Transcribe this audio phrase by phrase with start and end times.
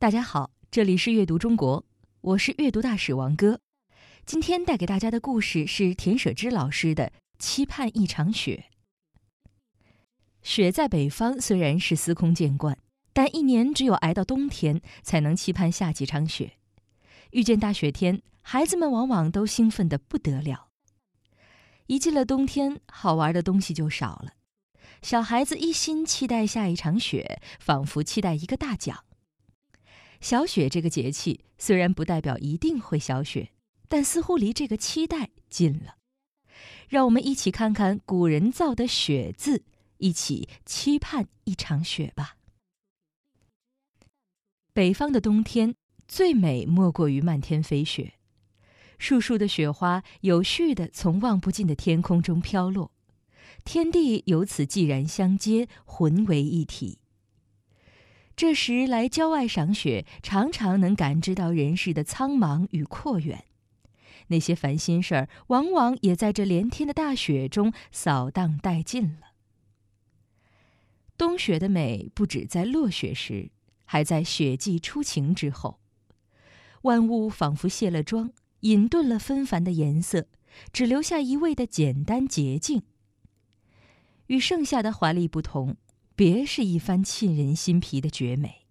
[0.00, 1.84] 大家好，这里是阅读中国，
[2.20, 3.58] 我是阅读大使王哥。
[4.24, 7.06] 今天带给大家的故事是田舍之老师的
[7.40, 8.66] 《期盼一场雪》。
[10.40, 12.78] 雪在北方虽然是司空见惯，
[13.12, 16.52] 但一年只有挨到冬天才能期盼下几场雪。
[17.32, 20.68] 遇见大雪天，孩子们往往都兴奋得不得了。
[21.88, 24.34] 一进了冬天，好玩的东西就少了，
[25.02, 29.04] 小孩子一心期待下一场雪，仿佛期待一个大奖。
[30.20, 33.52] 小雪这个节气虽然不代表一定会小雪，
[33.88, 35.96] 但似乎离这个期待近了。
[36.88, 39.64] 让我们一起看看古人造的“雪”字，
[39.98, 42.36] 一起期盼一场雪吧。
[44.72, 45.74] 北方的冬天
[46.06, 48.14] 最美莫过于漫天飞雪，
[48.98, 52.92] 树树的雪花有序地从望不尽的天空中飘落，
[53.64, 56.98] 天地由此寂然相接，浑为一体。
[58.38, 63.46] 这时来郊外赏雪，常常能感知到人世的苍茫与阔远，
[64.28, 69.32] 那些烦心事儿，往往也在这连天的大雪中扫荡殆尽了。
[71.16, 73.50] 冬雪的美不止在落雪时，
[73.84, 75.80] 还在雪霁初晴之后，
[76.82, 78.30] 万物仿佛卸了妆，
[78.60, 80.28] 隐遁了纷繁的颜色，
[80.72, 82.84] 只留下一味的简单洁净。
[84.28, 85.76] 与盛夏的华丽不同。
[86.18, 88.66] 别是一番沁人心脾的绝美。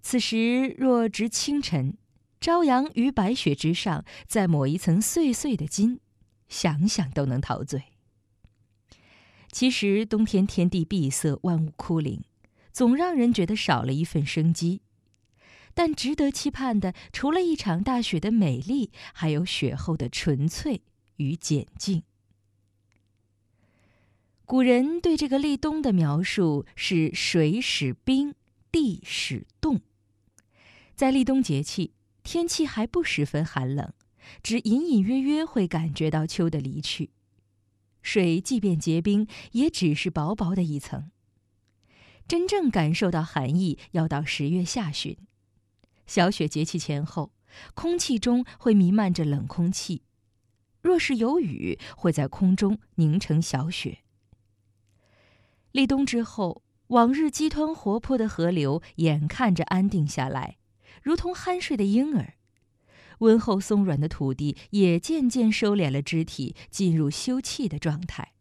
[0.00, 1.96] 此时若值清晨，
[2.40, 6.00] 朝阳于白雪之上，再抹一层碎碎的金，
[6.48, 7.84] 想想都能陶醉。
[9.52, 12.24] 其实冬天天地闭塞，万物枯零，
[12.72, 14.80] 总让人觉得少了一份生机。
[15.72, 20.82] 但值得期盼的，除了一场大雪的美丽，还有雪后的纯粹
[21.18, 22.02] 与简静。
[24.44, 28.34] 古人对这个立冬的描述是“水始冰，
[28.70, 29.80] 地始冻”。
[30.94, 33.92] 在立冬节气，天气还不十分寒冷，
[34.42, 37.10] 只隐隐约约会感觉到秋的离去。
[38.02, 41.10] 水即便结冰，也只是薄薄的一层。
[42.28, 45.16] 真正感受到寒意，要到十月下旬。
[46.06, 47.32] 小雪节气前后，
[47.74, 50.02] 空气中会弥漫着冷空气，
[50.82, 54.01] 若是有雨，会在空中凝成小雪。
[55.72, 60.58] 立冬之后，往日激湍活泼的河流眼看着安定下来，
[61.02, 62.34] 如同酣睡的婴儿；
[63.18, 68.32] 温厚松软的土地也渐渐收敛了肢体，进入休憩的状态。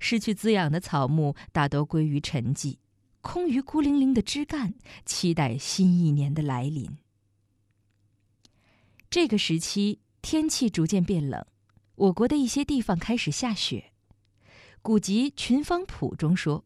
[0.00, 2.76] 失去滋养的草木大都归于沉寂，
[3.20, 4.74] 空余孤零零的枝干，
[5.04, 6.98] 期待新一年的来临。
[9.10, 11.44] 这个时期天气逐渐变冷，
[11.94, 13.92] 我国的一些地方开始下雪。
[14.88, 16.64] 古籍《群芳谱》中说：“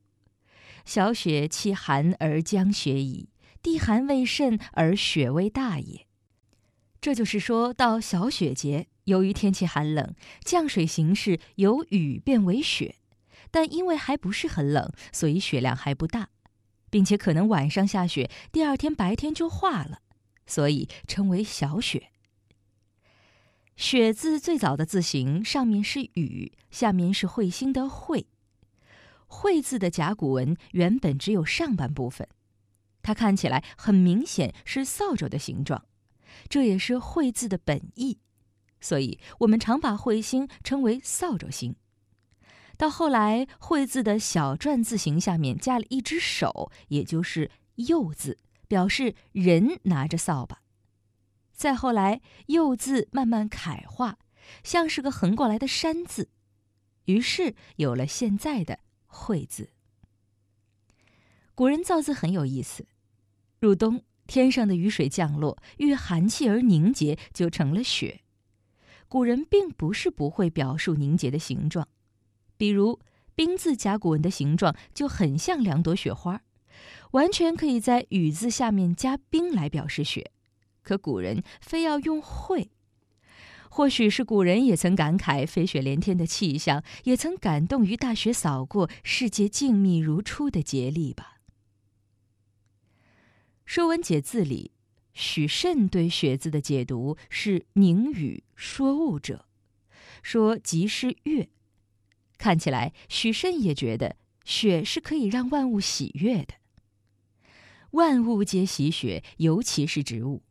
[0.87, 6.07] 小雪气寒而将雪矣，地寒未甚而雪未大也。”
[7.03, 12.95] 这就是说到小雪节，由于天气寒冷，降水形式由雨变为雪，
[13.51, 16.29] 但因为还不是很冷，所以雪量还不大，
[16.91, 19.99] 并且可能晚上下雪，第二天白天就化了，
[20.47, 22.13] 所以称为小雪。
[23.83, 28.27] 雪字最早的字形，上面是雨，下面是彗星的彗。
[29.27, 32.29] 彗字的甲骨文原本只有上半部分，
[33.03, 35.85] 它看起来很明显是扫帚的形状，
[36.49, 38.19] 这也是彗字的本意，
[38.81, 41.75] 所以我们常把彗星称为扫帚星。
[42.77, 48.39] 到后来，彗字的小篆字形下面加了一只手，也就是右字，
[48.69, 50.62] 表示人拿着扫把。
[51.63, 54.19] 再后来，又字慢慢楷化，
[54.65, 56.29] 像是个横过来的山字，
[57.05, 59.71] 于是有了现在的“会”字。
[61.55, 62.89] 古人造字很有意思，
[63.61, 68.23] 入冬天上的雨水降落，遇寒气而凝结，就成了雪。
[69.07, 71.87] 古人并不是不会表述凝结的形状，
[72.57, 72.99] 比如
[73.37, 76.43] “冰”字甲骨文的形状就很像两朵雪花，
[77.13, 80.33] 完全可以在“雨”字下面加“冰”来表示雪。
[80.83, 82.71] 可古人非要用“会”，
[83.71, 91.39] 或许是古人也曾感慨飞雪连天的气象，也曾感动于大雪扫过、世界静谧如初的节力吧。
[93.65, 94.73] 《说文解字》里，
[95.15, 99.47] 许慎对“雪”字的解读是“凝雨说物者”，
[100.23, 101.49] 说即是月。
[102.37, 106.55] 看起来，许慎也觉得雪是可以让万物喜悦的。
[107.93, 110.43] 万物皆喜雪，尤其是植物。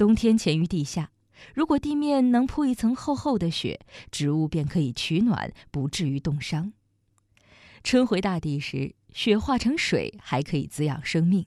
[0.00, 1.12] 冬天潜于地下，
[1.52, 3.80] 如果地面能铺一层厚厚的雪，
[4.10, 6.72] 植物便可以取暖，不至于冻伤。
[7.84, 11.44] 春回大地时，雪化成水，还可以滋养生命。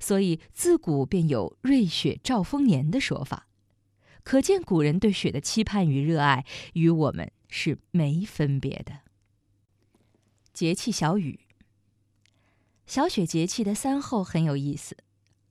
[0.00, 3.46] 所以自古便有“瑞雪兆丰年”的说法。
[4.24, 9.02] 可见古人对雪的期盼与热爱，与我们是没分别的。
[10.52, 11.38] 节气小雨，
[12.88, 14.96] 小雪节气的三候很有意思：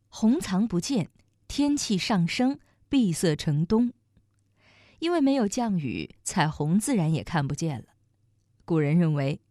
[0.09, 1.09] 红藏不见，
[1.49, 3.91] 天气上升，闭塞成冬。
[4.99, 7.85] 因为没有降雨，彩虹自然也看不见了。
[8.65, 9.41] 古人认为，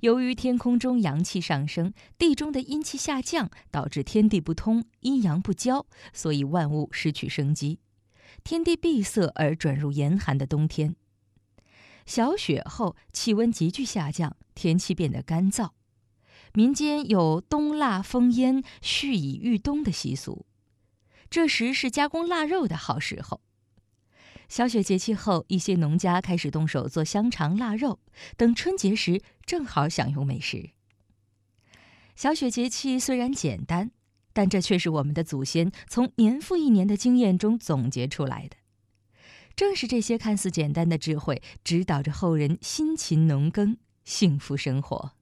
[0.00, 7.80] 由于天空中阳气上升，地中的阴气下降，导致天地不通，阴阳不交，所以万物失去生机，
[8.44, 10.94] 天地闭塞而转入严寒的冬天。
[12.06, 15.70] 小雪后，气温急剧下降，天气变得干燥，
[16.54, 20.46] 民间有冬腊封烟、蓄以御冬的习俗。
[21.30, 23.40] 这时是加工腊肉的好时候。
[24.48, 28.00] 小雪节气后，一些农家开始动手做香肠、腊肉，
[28.36, 30.70] 等春节时正好享用美食。
[32.16, 33.90] 小雪节气虽然简单，
[34.32, 38.56] 但这却是我们的祖先从年复一年的经验中总结出来的。
[39.54, 45.12] 正是这些看似简单的智慧，指导着后人辛勤农耕，幸福生活。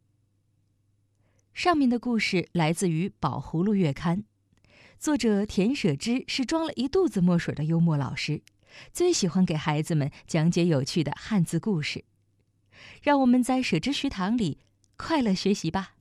[1.52, 4.18] 上面的故事来自于《宝葫芦月刊》，
[4.98, 8.42] 作者田舍之是装了一肚子墨水的幽默老师，
[8.92, 12.04] 最喜欢给孩子们讲解有趣的汉字故事。
[13.02, 14.58] 让我们在舍之学堂里
[14.96, 15.92] 快乐学习吧。